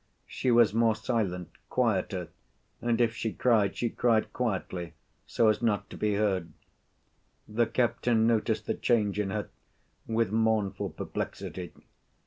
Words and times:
She 0.25 0.49
was 0.49 0.73
more 0.73 0.95
silent, 0.95 1.49
quieter, 1.69 2.29
and, 2.81 2.99
if 2.99 3.15
she 3.15 3.31
cried, 3.33 3.77
she 3.77 3.89
cried 3.91 4.33
quietly 4.33 4.93
so 5.27 5.47
as 5.47 5.61
not 5.61 5.91
to 5.91 5.95
be 5.95 6.15
heard. 6.15 6.51
The 7.47 7.67
captain 7.67 8.25
noticed 8.25 8.65
the 8.65 8.73
change 8.73 9.19
in 9.19 9.29
her 9.29 9.49
with 10.07 10.31
mournful 10.31 10.89
perplexity. 10.89 11.71